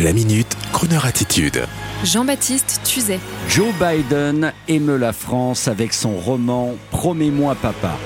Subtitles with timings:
[0.00, 1.64] La minute, Kroneur attitude.
[2.04, 3.18] Jean-Baptiste Tuzet.
[3.48, 7.96] Joe Biden émeut la France avec son roman Promets-moi papa.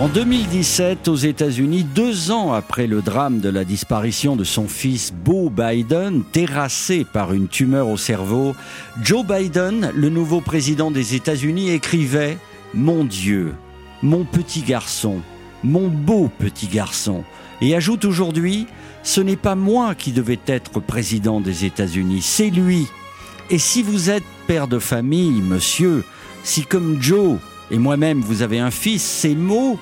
[0.00, 5.12] En 2017, aux États-Unis, deux ans après le drame de la disparition de son fils
[5.12, 8.56] Beau Biden, terrassé par une tumeur au cerveau,
[9.04, 12.32] Joe Biden, le nouveau président des États-Unis, écrivait⁇
[12.74, 13.54] Mon Dieu,
[14.02, 15.20] mon petit garçon,
[15.64, 17.24] mon beau petit garçon⁇
[17.66, 18.62] et ajoute aujourd'hui⁇
[19.02, 22.86] Ce n'est pas moi qui devais être président des États-Unis, c'est lui.
[23.50, 26.04] Et si vous êtes père de famille, monsieur,
[26.44, 27.38] si comme Joe
[27.70, 29.78] et moi-même vous avez un fils, ces mots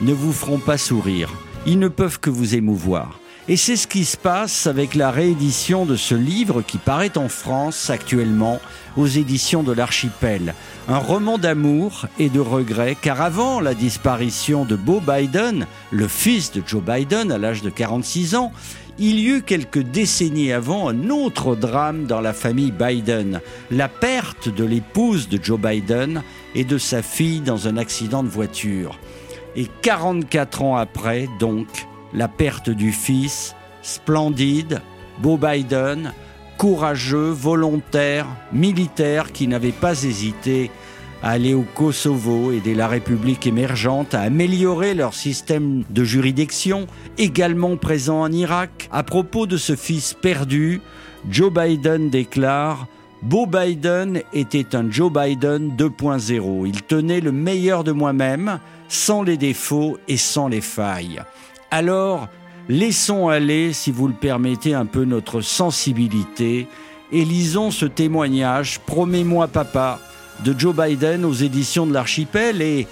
[0.00, 1.30] ne vous feront pas sourire.
[1.66, 3.21] Ils ne peuvent que vous émouvoir.
[3.48, 7.28] Et c'est ce qui se passe avec la réédition de ce livre qui paraît en
[7.28, 8.60] France actuellement
[8.96, 10.54] aux éditions de l'Archipel.
[10.88, 16.52] Un roman d'amour et de regret, car avant la disparition de Beau Biden, le fils
[16.52, 18.52] de Joe Biden à l'âge de 46 ans,
[18.98, 23.40] il y eut quelques décennies avant un autre drame dans la famille Biden,
[23.72, 26.22] la perte de l'épouse de Joe Biden
[26.54, 29.00] et de sa fille dans un accident de voiture.
[29.56, 31.66] Et 44 ans après, donc,
[32.14, 34.80] la perte du fils, splendide,
[35.18, 36.12] beau Biden,
[36.58, 40.70] courageux, volontaire, militaire, qui n'avait pas hésité
[41.22, 47.76] à aller au Kosovo, aider la République émergente à améliorer leur système de juridiction, également
[47.76, 48.88] présent en Irak.
[48.92, 50.80] À propos de ce fils perdu,
[51.30, 52.86] Joe Biden déclare
[53.22, 56.66] Beau Biden était un Joe Biden 2.0.
[56.66, 61.22] Il tenait le meilleur de moi-même, sans les défauts et sans les failles.
[61.74, 62.28] Alors,
[62.68, 66.68] laissons aller, si vous le permettez, un peu notre sensibilité
[67.10, 69.98] et lisons ce témoignage, Promets-moi papa,
[70.44, 72.86] de Joe Biden aux éditions de l'Archipel et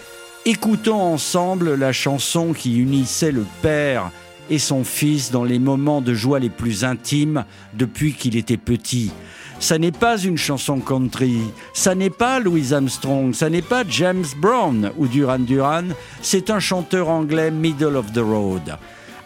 [0.47, 4.11] écoutons ensemble la chanson qui unissait le père
[4.48, 7.44] et son fils dans les moments de joie les plus intimes
[7.75, 9.12] depuis qu'il était petit.
[9.60, 11.43] Ça n'est pas une chanson country,
[11.75, 15.88] ça n'est pas Louis Armstrong, ça n'est pas James Brown ou Duran Duran,
[16.22, 18.62] c'est un chanteur anglais middle of the road.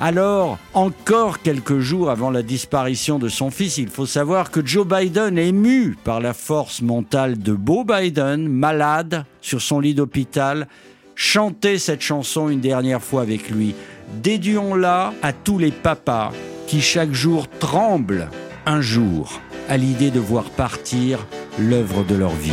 [0.01, 4.85] Alors, encore quelques jours avant la disparition de son fils, il faut savoir que Joe
[4.85, 10.67] Biden, ému par la force mentale de Beau Biden, malade sur son lit d'hôpital,
[11.15, 13.77] chantait cette chanson une dernière fois avec lui.
[14.21, 16.33] Déduons-la à tous les papas
[16.67, 18.29] qui chaque jour tremblent
[18.67, 21.27] un jour à l'idée de voir partir
[21.59, 22.53] l'œuvre de leur vie.